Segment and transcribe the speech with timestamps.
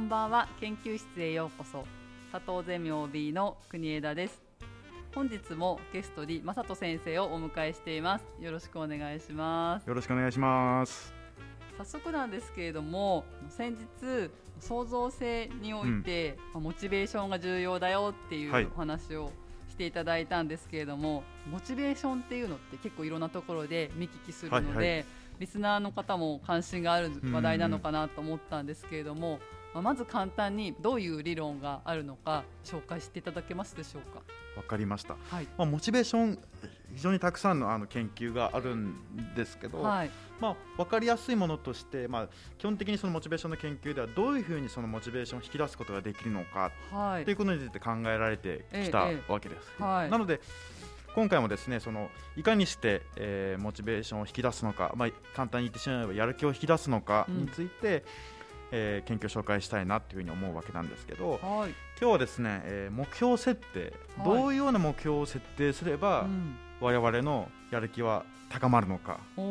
[0.00, 0.48] んばんは。
[0.60, 1.84] 研究室へようこそ。
[2.32, 4.42] 佐藤ゼミ OB の国枝です。
[5.14, 8.24] 本日もゲストに正人先生をお迎えしています。
[8.40, 9.86] よろしくお願いします。
[9.86, 11.12] よろしくお願いします。
[11.76, 19.30] 早速なんですけれども先日創造性において、うん、モチベーションが重要だよっていうお話を
[19.68, 25.04] していただいたんですけれども、はい、モチベーションっていうのって結構いろんなところで見聞きするので、はいはい。
[25.40, 29.40] リスナーの方も関心がある話題なのかなと思ったんですけれども、
[29.72, 34.22] まあ、まず簡単にどういう理論があるのか紹介していただけますでしょうか。
[34.56, 35.14] わかりました。
[35.30, 36.38] はい、まあモチベーション
[36.94, 38.94] 非常にたくさんのあの研究があるん
[39.36, 40.10] ですけど、はい、
[40.40, 49.68] まあ分かりやすいものとして、まあ基本的にそのモチベーションの研究ではどういうふうにそのモチベーションを引き出すことができるのか、はい、ということについて考えられてきたわけです。
[49.78, 50.40] ええはい、なので。
[51.12, 58.39] 今回もですねそのいかにして、えー、モチベーションを引き出すのか、まあ、簡単に言ってしまえばやる気を引き出すのかについて、うん
[58.72, 69.42] えー、研究を紹介したいなというふうに思うわけなんですけど、はい、今日はですね、えー、目標設定、はい、どういうような目標を設定すれば、うん、我々のやる気は高まるのかど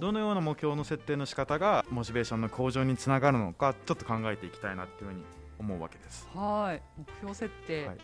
[0.00, 5.22] のような目標の設定の仕方がモチベーションの向上につながるのかちょっと考えていきたいなというふうに
[5.60, 6.28] 思うわけです。
[6.34, 6.82] はい。
[6.98, 7.96] 目標設定、はい。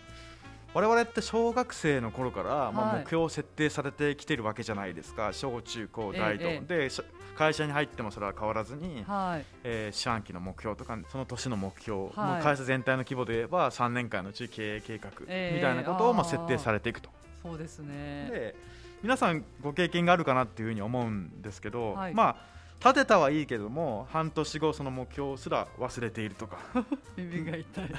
[0.74, 6.60] 我々って小学生の頃から、まあ、目標を設定されてきてるわけじゃないですか、小中高大と、え。
[6.62, 6.90] え、で
[7.38, 17.10] 会社に入ってもそれは変わらずに、はい、えー、四半期の目標とかその年の目標、はい、会社全体の規模で言えば3年間のうち経営計画みたいなことを、まあ、設定されていくと。
[17.44, 18.28] そうですね。
[18.28, 18.56] で
[19.04, 22.36] 皆さんご経験があるかなっていうふうに思うんですけど、はい、まあ
[22.80, 26.58] 立てたはいいけども半年後その目標すら忘れているとか。
[27.16, 27.90] 耳が痛い。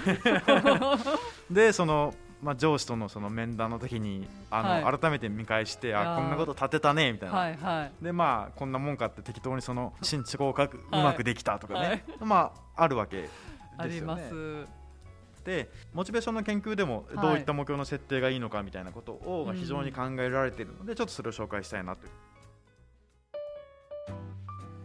[1.49, 13.29] でそのまあ、上司とのその面談の時にあの、はい、改めて見返してあこんなこと立てたねみたいな、はいはい、でまあこんなもんかって適当にその 新地合格うまくできたとかね、はい、まああるわけで
[13.91, 14.29] すよね。
[15.43, 17.41] でモチベーションの研究でもどうい。
[17.41, 22.01] った目標の設定がいいのかみたいなことを非常に考えられているので、ちょっとそれを紹介したいなと。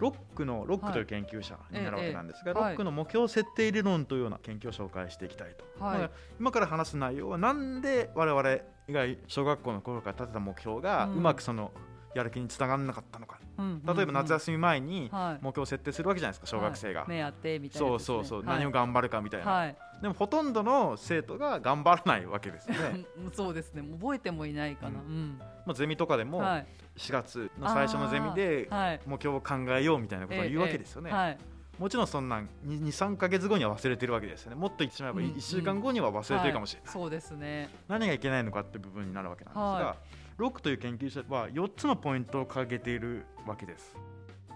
[0.04, 11.72] ロックのロックという研究者になるわけなんですが、はい、ロックの目標設定理論というような研究を紹介していきたいと、はい、今から話す内容はなんで我々以外小学校の頃から立てた目標がうまくその
[12.14, 15.10] やる気につながらなかったのか、うん、例えば夏休み前に
[15.40, 22.76] 目標を設定するわけじゃないですか小学生が、目当てみたいな、ね、そうそうそう、何を頑張るかみたいな、でもほとんどの生徒が頑張らないわけですね。
[23.32, 23.82] そうですね。
[23.98, 25.38] 覚えてもいないかな、うん。
[25.38, 26.64] まあ、ゼミとかでも4
[27.10, 28.68] 月の最初のゼミで
[29.06, 31.38] 目標を考えようみたいなことを言うわけですよね、はい
[31.78, 34.56] もちろんそんなん23か月後には忘れてるわけですよね。
[34.56, 37.00] もっと言ってしまえば1週間後には忘れてるかもしれない、うん。
[37.00, 37.68] うんはい、そうですね。
[37.88, 39.96] 何がいけないのかって部分になるわけなんですが、はい、
[40.36, 43.96] ロックという研究者は4つのポイントを掲げているわけです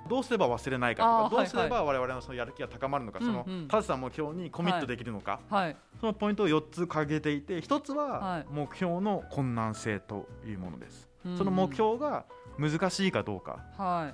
[0.09, 12.25] どうすれば忘れないかとかどうすれば我々のそのやる気が高まるのか、その立てた目標にコミットできるのか、はい、そのポイントを4つ掲げていて1つは目標の困難性というものです、その目標が
[12.59, 14.13] 難しいかどうか、は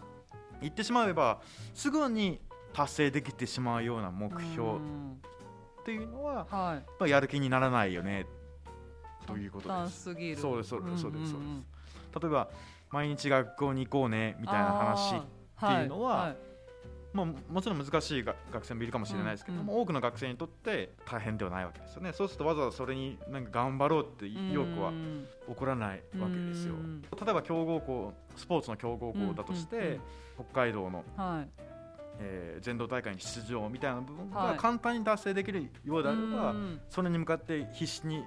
[0.60, 1.40] い、言ってしまえば
[1.72, 2.40] すぐに
[2.72, 4.78] 達成できてしまうような目標。
[5.84, 8.24] っていうのは、はい、やる気にならないよね。
[9.26, 10.04] ということです。
[10.04, 11.34] そうですそうですそうですそうです。
[12.22, 12.48] 例えば
[12.90, 15.16] 毎日学校に行こうねみたいな話。
[15.16, 15.20] っ
[15.66, 16.36] ていうのは、はいはい、
[17.14, 22.12] まあ、もちろん難しい学生もいるかもしれないですけども、うんうん、多くの学生にとって大変ではないわけですよね。
[22.12, 24.92] そうするとわざわざそれになんか頑張ろうって意欲は
[25.48, 26.74] 起こらないわけですよ。
[27.24, 30.00] 例えば強豪校スポーツの強豪校だとして、うんうんうん、
[30.50, 31.64] 北海道の、はい。
[32.20, 36.54] えー、全道大会に出場みたいな部分が簡単に達成できるようであれば、はい、
[36.88, 38.22] それに向かって必死に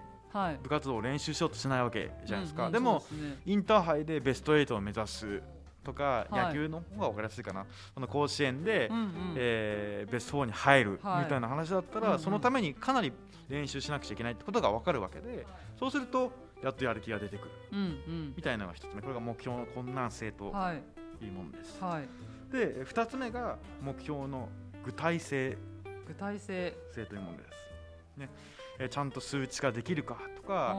[0.62, 5.42] 部活動を練習しようとしないわけじゃないですか、はいでも、ね、インターハイでベスト8を目指す
[5.88, 7.66] とか、野球の方が分かりやすいかな。
[7.96, 13.14] この甲子園で、うんうん、えー、ベスト4に入るみたいな話だったら、そのためにかなり
[13.48, 15.46] 練習しなくちゃいけないってことが分かるわけで
[15.80, 19.02] そうするとやっとやる気が出てくる、うんうん、みたいなのが一つ目。
[19.02, 20.48] これが目標の困難性とい。
[20.50, 21.82] うものです。
[21.82, 24.50] はい、で2つ目が目標の
[24.84, 25.58] 具体性。
[26.06, 26.76] 具体性。
[26.94, 27.50] 性というものです。
[28.18, 28.30] ね
[28.80, 30.76] えちゃんと数値化できるかとか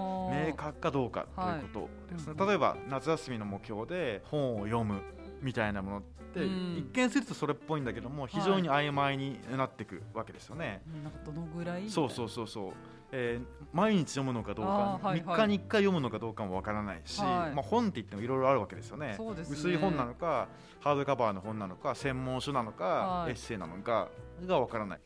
[0.46, 5.00] 明確かどうかということですね、はい、例えば夏休みの目標で本を読む
[5.42, 6.02] みたいなものっ
[6.34, 10.82] て一見するとそれっぽいんだけども非常に曖昧になっていくわけですよね。
[11.02, 11.88] なんかどのぐらい？
[11.88, 12.72] そうそうそうそう、
[13.12, 19.18] えー、毎日読むのかどうか、はいはい、3日に1回読むのかどうかもわからないし、はい、まあ、本って言ってもいろいろあるわけですよね、ね、
[19.50, 20.48] 薄い本なのか
[20.80, 24.08] ハードカバーの本なのか専門書なのか、はい、エッセイなのか
[24.46, 25.00] がわからない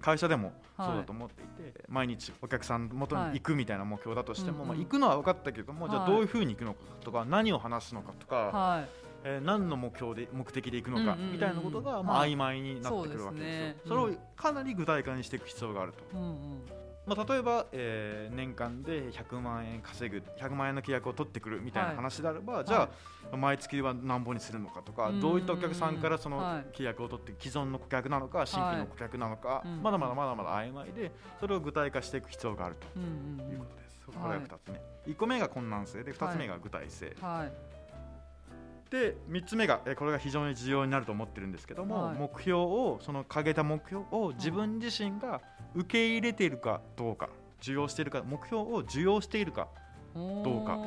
[0.00, 8.88] 会社でもそうだと思っていて、はい、毎日お客さん元に行くみたいな目標だとしても、はい、まあ、行くのは分かったけども、じゃあどういうふうに行くのかとか何を話すのかとか、はい、
[9.24, 16.16] えー、何の目標で目的でいくのかみたいなことが、まあ、曖昧になってくるわけですよ、はい、それをかなり具体化にしていく必要があると。
[16.16, 16.62] うんうん
[17.08, 22.88] まあ、例えば、えー、年間で100万円稼ぐ100万円の契約を取ってくるみたいな話であれば、はい、じゃあ、は
[23.32, 26.40] い、毎月は何本にするのかとかどういったお客さんからその
[26.74, 31.10] 契約を取って既存の顧客なのか新規の顧客なのか、まだまだまだまだ曖昧で
[31.40, 33.98] それを具体化していく必要があるということです。
[34.06, 37.14] これが2つ目、1個目が困難性で2つ目が具体性。
[38.90, 45.40] で3つ目がこれが非常に重要になると思ってるんですけども、はい、目標をその掲げた目標を自分自身が
[45.74, 47.28] 受け入れているかどうか
[47.60, 49.68] 受容しているか目標を受容しているか
[50.14, 50.78] どうか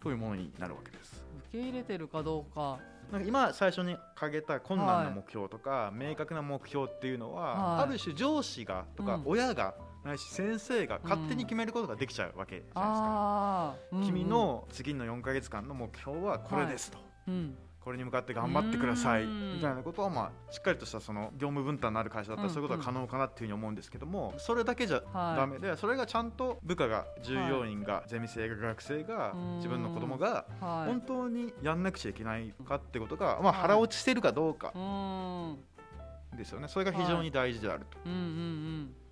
[0.00, 1.22] というものになるわけです。
[1.50, 2.78] 受け入れてるかどうか。
[3.12, 9.74] なんか今最初に掲げた困難な目標とか、はい、明確な目標っていうのは、はい、ある種上司がとか親が、
[10.04, 17.06] ないし先生が勝手に決めることができちゃうわけじゃないですか、うん、君の次の4か月間の目標はこれですと、はい。
[17.28, 19.26] うん、これに向かって頑張ってください。
[19.26, 34.72] みたいなことは、まあ、しっかりとしたその業務分担のある会社だったらそういうことは可能かなっていうふうに思うんですけども、それだけじゃだめで、それがちゃんと部下が従業員が、ゼミ生が学生が自分の子供が本当にやんなくちゃいけないかってことが、まあ、腹落ちしてるかどうか
[36.36, 36.68] ですよね。
[36.68, 37.98] それが非常に大事であると。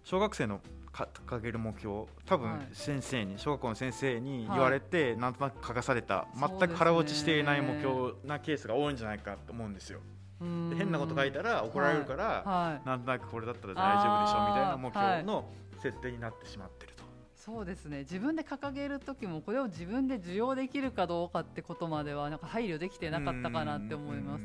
[0.09, 10.01] 小学生の掲げる目標多分先生に、小学校の先生に言われて、なんとなく書かされた全く腹落ちしていない目標なケースが多いんじゃないかと思うんですよ。
[10.41, 12.73] で変なこと書いたら怒られるから、はい。
[12.73, 15.53] はい、なんとなくこれだったら大丈夫でしょみたいな目標の
[15.83, 17.05] 設定になってしまってると。
[17.37, 17.99] そうですね。
[17.99, 24.45] 自分で掲げる時もこれを自分で受容できるかどうかってことまではなんか配慮できてなかったかなって思います。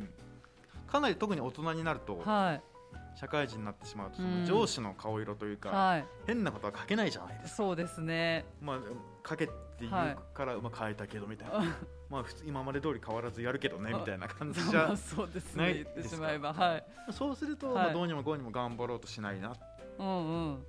[0.88, 2.73] かなり特に大人になると、はい、
[3.16, 7.56] 社会人になってしまうとその上司の顔色というか、はい、変なことは書けないじゃないですか。
[7.58, 8.46] そうですね。
[8.62, 8.80] まあ
[9.28, 11.64] 書けって言うから、まあ、書いたけどみたいな。
[12.10, 15.74] まあ普通今まで通り変わらずやるけどねみたいな感じじゃそうですね。
[15.74, 16.86] 言ってしまえばはい。
[17.12, 19.54] そうすると、まあ、どうにもこうにも頑張ろうとしないな。
[20.00, 20.66] うんうん。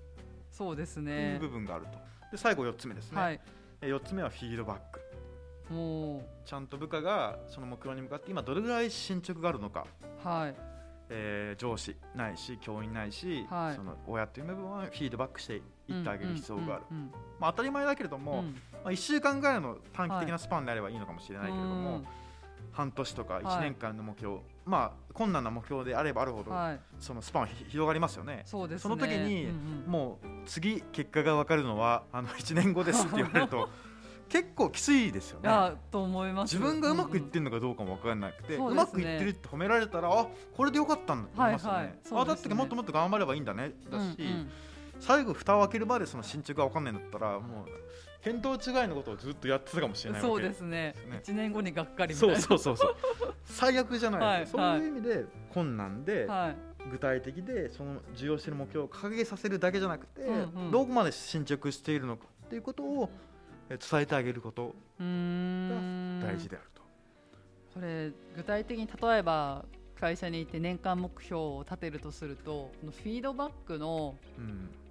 [0.51, 1.35] そうですね。
[1.35, 1.99] いう部分があると。
[2.31, 3.41] で最後4つ目ですね、はい、
[3.81, 5.01] 4つ目はフィードバック。
[5.71, 9.87] もうちゃんと部下がその目標に向かって今どれぐらい進捗があるのか、
[10.23, 10.74] はい
[11.17, 16.85] えー、上司ないし教員ないし、はい、その親という部分はフィードバックしていってあげる必要がある、
[17.39, 22.03] まあ、当たり前だけれども、うん、まあ、1週間ぐらいの短期的なスパンであればいいのかもしれないけれども、はい、
[22.73, 26.53] 半年とか1年間の目標、はい、まあ困難な目標であればあるほど、
[26.99, 28.43] そのスパンは広がりますよね。
[28.45, 28.81] そね。
[28.81, 33.69] その時に、うんうん、もう次結果が分かるのはあの1年後ですって言われると
[34.35, 35.77] 結構きついですよね。
[35.93, 36.57] と思います。
[36.57, 38.67] 自分がうまくいってるのかどうかも分からなくて、うん。
[38.67, 40.27] うん、うまくいってるって褒められたらあ
[40.57, 41.77] これでよかったんだと思いますよね。
[41.77, 44.51] はいはい、あだってもっともっと頑張ればいいんだねだし、うんうん、
[44.99, 50.97] 最後蓋を開けるまでその進捗が分かんないんだったらもう見当違いのことをずっとやってたかもしれないそうですね。
[51.23, 52.41] 一年後にがっかりみたいな。
[52.41, 53.35] そうそうそうそう。
[53.47, 56.57] 最悪じゃないですか、はい、そういう意味で困難で、はい、
[56.91, 63.11] 具体的でその重要している目標を掲げさせるだけじゃなくて、うんうん、どこまで進捗しているのかっていうことを
[63.69, 65.05] 伝えてあげることが
[66.23, 66.83] 大事であると。
[67.75, 69.65] これ具体的に例えば
[70.01, 74.17] 会社にいて年間目標を立てるとするとフィードバックの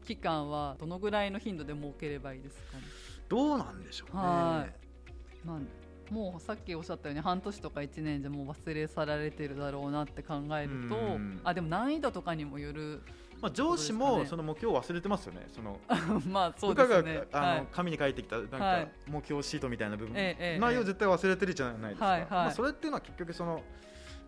[0.06, 2.84] 期間はどのぐらいの頻度で設ければいいですか、ね、
[3.30, 4.22] どうなんでしょうね。
[4.22, 5.48] はい。
[5.48, 10.96] まあ、もうさっきおっしゃったように半年とか1年じゃもう忘れ去られてるだろうなって考えると
[11.44, 13.01] あでも難易度とかにもよる
[13.44, 15.78] まあ、上司もその目標を忘れてますよね、その
[16.32, 23.62] まあそうですね、があの紙に書いてきたなんか目標シートみたいな部分、内容絶対忘れてるじゃないですか、まあ、それっていうのは結局その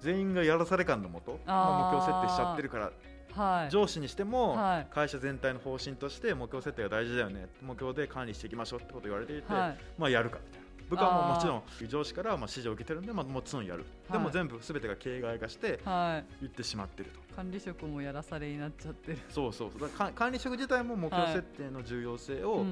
[0.02, 2.92] 全員がやらされ感のもと、まあ、目標設定しちゃってるから
[3.36, 4.58] はい、上司にしても、
[4.92, 7.48] 会社全体の方針として目標設定が大事だよね。
[7.62, 19.20] 目標で管理していきましょうってことを言われていて、はい、まあやるかみたいな部下ももちろん上司からまあ指示を受けてるんで、まあ、もちろんやる、はい、でも全部すべてが形骸化して言ってしまってると、管理職もやらされになっちゃってる。
[19.30, 19.90] そうそうそう。
[19.90, 22.66] だ管理職自体も目標設定の重要性を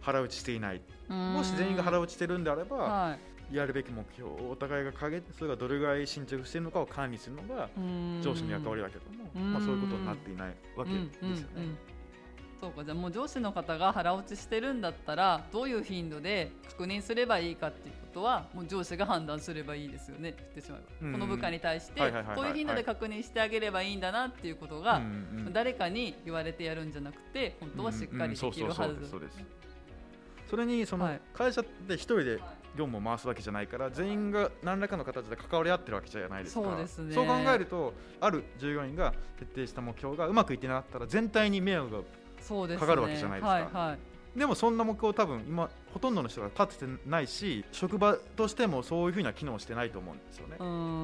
[0.00, 3.16] 腹打ちしていない、もし全員が腹打ちしてるんであれば、は
[3.52, 7.68] い、やるべき目標をお互いが掲げてそれがどれぐらい進捗しているのかを管理するのが
[8.22, 11.68] 上司の役割だけども、まあ、そういうことになっていないわけですよね。
[12.64, 20.34] そうかじゃあもう上司の方が腹落ちしてるんだったらどういう頻度で確認すればいいかっていうことはもう上司が判断すればいいですよね。
[20.38, 22.00] 言ってしまえば、この部下に対して
[22.34, 25.02] こういう頻度で確認してあげればいいんだなっていうことが、
[25.52, 29.10] 誰かに言われてやるんじゃなくて本当はしっかりできるはず。
[30.48, 32.38] それにその会社で一人で
[32.76, 36.62] 業務を回すわけじゃないから全員が何らかの形で関わり合ってるわけじゃないですか。
[36.62, 41.98] そうです、ね、そう考えるとある従業員が徹底した目標がうまくいってなかったら全体に迷惑が
[42.78, 43.48] かかるわけじゃないですか。
[43.48, 43.96] はいは
[44.36, 50.56] い、でもそんな目標多分今ほとんどの人が立ててないし職場としてもそういうふうな機能してないと思うんですよね。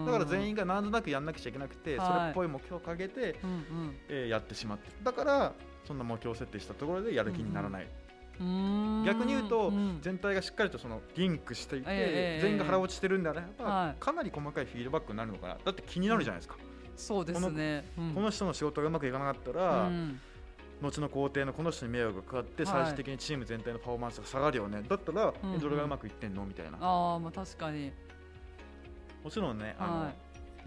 [0.06, 4.90] だから全員が何となくやんなくちゃいけなくて、それっぽい目標をかけて、うんうん、えー、やってしまって。
[5.02, 5.52] だから
[5.87, 7.87] そんな目標設定したところでやる気にならない、
[9.04, 15.59] 逆に言うと、全体がしっかりとそのリンクしていて、全員が腹落ちしてるんであれば、かなり細かいフィードバックになるのかな。
[15.64, 16.56] だって気になるじゃないですか、
[16.97, 17.85] そうですね。
[18.14, 19.90] この人の仕事がうまくいかなかったら、
[20.80, 26.44] 後の工程のこの人に迷惑がかかって最終的にチーム全体のパフォーマンスが下がるよね、だったら、どれがうまくいってんの？
[26.44, 26.78] みたいな。
[26.80, 27.92] あまあ確かに。
[29.22, 30.12] もちろんねあの、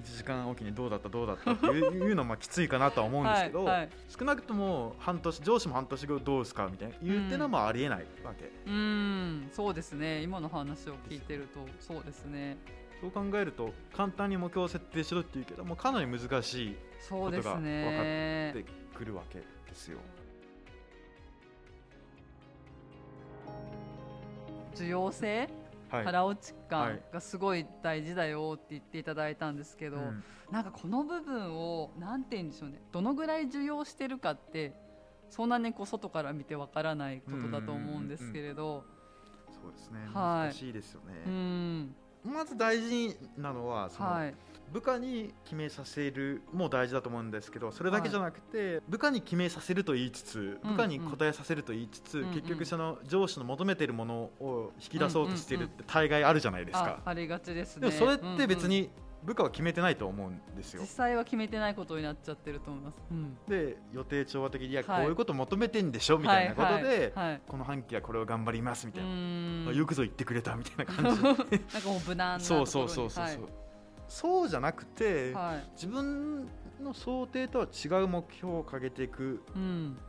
[0.02, 8.52] 1時間おきにどうだったどうだったっていう のはまあきついかなとは思うんですけど、はいはい、少なくとも半年上司も半年後どうですかみたいな言うっていうのはまあありえないわけ。
[8.66, 9.50] うん。
[9.52, 10.22] そうですね。
[10.22, 12.58] 今の話を聞いてるとそうですね。
[13.02, 16.78] そう考えると簡単に目標を設定しろっていうけどもかなり難しい
[17.10, 18.66] ことが分かって
[18.96, 19.44] くるわけ
[19.74, 19.98] ですよ。
[24.76, 25.50] 需要性、
[25.90, 32.82] はい、腹落ち感がすごい大事だよって言っていただいたんですけど、うん、なんかこの部分を何て言うんでしょうね。
[32.92, 34.74] どのぐらい需要してるかって
[35.30, 38.86] そんなにこう外から見てわからないことだと思うんですけれど、
[39.50, 41.24] そうですね、難しいですよね。
[41.26, 41.96] うん。
[42.24, 44.34] まず大事なのはその、はい、
[44.72, 57.02] 部下に決めさせるも大事だと思うんですけどそれだけじゃなくて、はい、部下に決めさせると言いつつ部下に答えさせると言いつつ、うんうん、結局その上司の求めているものを引き出そうとしているって大概あるじゃないですか。
[57.06, 57.90] ありがちですね。
[57.90, 58.90] でもそれって別に
[59.24, 60.82] 部下は決めてないと思うんですよ。
[60.82, 69.72] 実際は決めてないことになっちゃってると思います、うん、で予定調和的にいや、こういうこと求めてんでしょみたいなことで、はいはい、この半期はこれを頑張りますみたいな。
[69.72, 73.40] よくぞ言ってくれたみたいな感じ なんかもう無難なそうそうそうそう、はい、
[74.14, 75.34] そうじゃなくて、
[75.74, 76.48] 自分
[76.84, 79.42] の想定とは違う目標をかけていく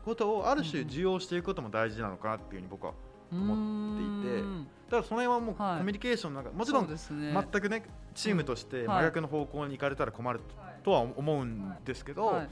[0.04, 2.92] ことをある種受容していくことも大事なのかなっていうふうに僕は
[3.32, 7.82] 思っていてだからその辺はもうコミュニケーションなんか、もちろん全くね
[8.14, 10.40] チームとして真逆の方向に行かれたら困る
[10.82, 12.42] とは思うんですけど、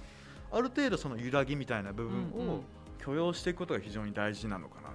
[0.51, 2.63] ある程度その揺らぎみたいな部分を
[2.99, 4.89] 許容していくことが非常に大事なのかな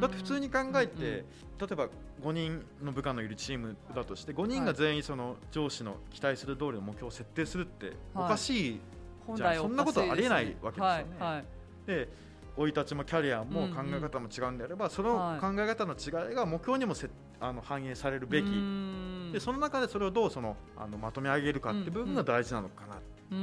[0.00, 1.24] だって普通に考えて、例
[1.72, 1.88] えば
[2.22, 8.80] 5人の部下のいるチームだとして5人が全員その上司の期待する通りの目標を設定するっておかしい、
[9.34, 11.44] じゃそんなことはありえないわけですよね。
[11.86, 12.08] で
[12.56, 17.08] 生い立ちもキャリアも考え方も違うんであれば、その考え方の違いが目標にもせ
[17.40, 18.46] あの反映されるべき。
[19.32, 22.96] でその中でそれをどうそのあのまとめ上げるかっていう部分が大事なのかな。
[23.30, 23.36] も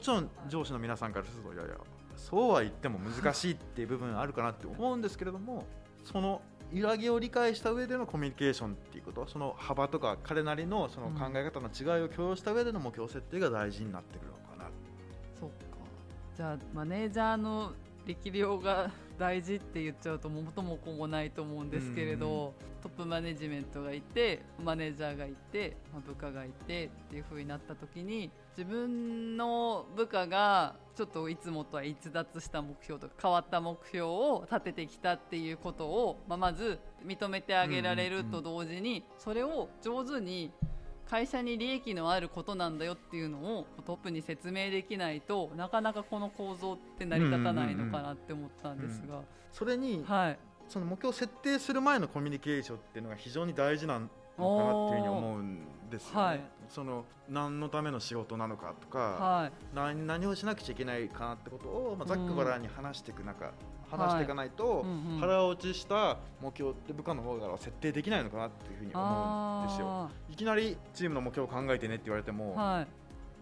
[0.00, 1.74] ちろん上司の皆さんからするといやいや
[2.16, 5.64] そうは言っても難しいっていう部分あるかなって思うんですけれども
[6.04, 6.42] その
[6.72, 14.70] 揺らぎを理解した上でのコミュニケーションっていうことその幅とか彼なりのその考え方の違いを共有した上での目標設定が大事になってくるのかな。
[15.38, 15.54] そっか
[16.36, 17.72] じゃあマネージャーの
[18.04, 40.52] 力量が大事って言っちゃうと元も子もないと思うんですけれど、トップマネジメントがいてマネージャーがいて、まあ、部下がいてっていう風になった時に自分の部下がちょっといつもとは逸脱した目標とか変わった目標を立ててきたっていうことを、まあ、まず認めてあげられると同時にそれを上手に
[41.08, 49.22] 会社に利益のあることなんだよっていうのをトップに説明できないとなかなかこの構造って成り立たないのかなって思ったんですが、
[49.52, 55.58] それに、はい、その目標を設定する前のコミュニケーションっていうのが非常に大事なのかなっていうふうに思うん
[55.90, 63.52] ですよね、はい、その何のための仕事なのかとか、はい、何何をしなくちゃいけないかなってことを、まあ、ざっくばらんに話していく中、
[63.90, 64.84] 話していかないと、
[65.20, 70.10] 腹落ちした目標って部下の方からは設定できないのかなっていうふうに思うんですよ。
[70.30, 72.86] いきなりチームの目標を考えてねって言われても、は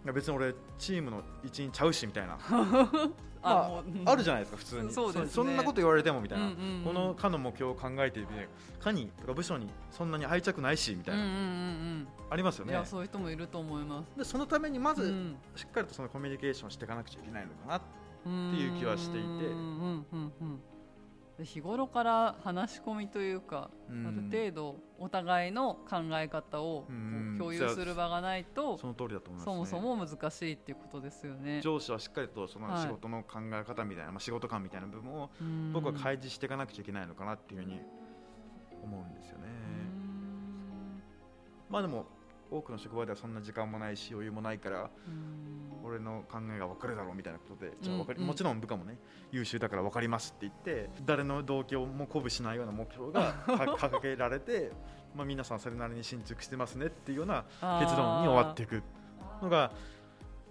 [0.06, 2.38] い、別に俺チームの一員ちゃうしみたいな
[3.44, 4.92] まあ、あるじゃないですか普通に。
[4.92, 8.48] そ、ね、そんなこと言われてもみたいな、うんうんうん、この課の目標を考えてみて
[8.80, 12.72] 課にとか部署にそんなに愛着ないしみたいな、うんうんうん、ありますよね。
[12.72, 14.18] いやそういう人もいると思います。
[14.18, 15.14] でそのためにまず、
[15.54, 17.80] しっかりとそのコミュニケーションしていかなくちゃいけないのかなっ
[18.22, 19.26] ていう気はしていて。
[21.42, 26.86] 日頃から話し込みというか、ある程度お互いの考え方を
[27.36, 31.60] 共有する場がないと、その通りだと思います、そもそも難しいっていうことですよね。
[31.60, 35.30] 上司はしっかりとその仕事の考え方みたいな、まあ、仕事感みたいな部分を
[35.72, 37.80] 僕は開示していかなくちゃいけないのかなっていうふうに
[38.82, 39.44] 思うんですよね。
[41.68, 42.06] まあでも
[42.50, 44.90] 多くの職場ではそんな時間もないし余裕もないから
[45.84, 48.96] 俺の考えが分かるだろうみたいなことでじゃあ分かり、もちろん部下もね
[49.30, 53.34] 優秀だから分かりますって言って誰の動機をも鼓舞しないような目標が
[53.76, 54.72] 掲げられて
[55.14, 57.44] まあ皆さんそれなりに進捗してますねっていうような
[57.80, 58.82] 結論に終わっていく
[59.42, 59.72] のが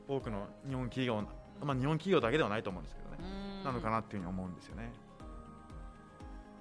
[0.07, 1.15] 多くの日本企業
[1.63, 3.17] まあ日本企業だけではないと思うんですけどね。
[3.63, 4.91] なのかなっていうふうに思うんですよね。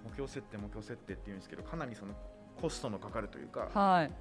[0.04, 2.14] 目標設定目標設定っていうんですけどかなりその
[2.60, 4.12] コストのかかるというか、はい、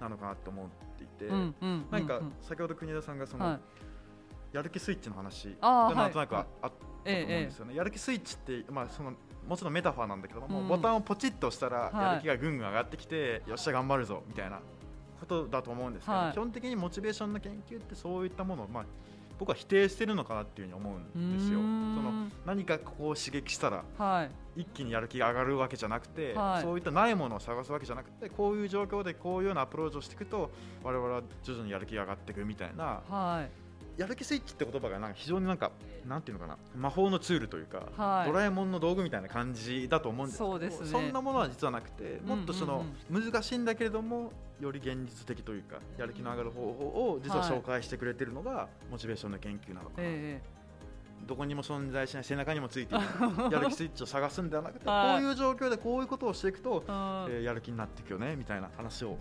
[0.00, 0.68] なのかなと思
[1.04, 6.74] っていて、うんうん、何か先ほど国枝さんがその、はい、やる気スイッチの話がなんとなくあ,、ったと
[7.06, 9.14] 思うんですよね、やる気スイッチって、まあ、その
[9.46, 14.60] もちろんメタファーなんだけども、うん、ボタンをポチッと押したらやる気がぐんぐん上がってきて、よっしゃ頑張るぞみたいな
[15.20, 18.84] ことだと思うんですけど、基本的にモチベーションの研究ってそういったものを、まあ、
[19.38, 21.58] 僕は否定してるのかなっていうふうに思うんですよ。
[21.58, 30.50] その何かここを刺激したら、はい、一気にやる気が上がるわけじゃなくて、はい、そういったないものを探すわけじゃなくてこういう状況でこういうようなアプローチをしていくと
[30.82, 33.63] 我々は徐々にやる気が上がっていくみたいな、はい、
[33.96, 35.70] やる気スイッチって言葉がなんか非常になんか
[36.06, 53.04] なんていうのかな魔法のツールというか、はい、ドラえもんの道具みたいな感じだと思うんですけど、ね、そんなものは実はなくてもっとその難しいんだけれどもより現実的というかやる気の上がる方法を実は紹介してくれてるのがモチベーションの研究なのかな、えー、どこにも存在しない背中にもついている
[53.52, 59.16] やる気スイッチを探すんではなくて、はい、こういう状況でこういうことをしていくと、えー、やる気になっていくよねみたいな話を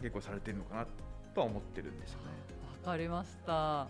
[0.00, 0.86] 結構されてるのかな
[1.34, 2.41] とは思ってるんですよね。
[2.84, 3.86] わかりました。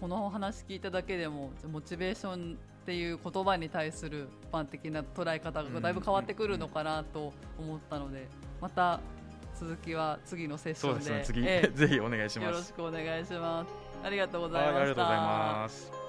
[0.00, 8.26] このお話聞いただけでもモチベーションっていう言葉に対する一般的な捉え方がだいぶ変わってくるのかなと思ったので
[8.60, 9.00] また
[9.58, 12.50] 続きは次のセッションで、ね、次、ええ、 ぜひお願いします。
[12.50, 13.72] よろしくお願いします。
[14.04, 16.05] ありがとうございました、ありがとうございます